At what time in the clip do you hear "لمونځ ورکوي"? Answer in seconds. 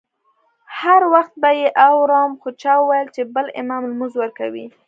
3.91-4.65